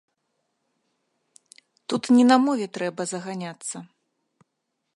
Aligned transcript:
Тут 1.89 2.03
не 2.15 2.25
на 2.31 2.37
мове 2.45 2.67
трэба 2.79 3.01
заганяцца. 3.15 3.77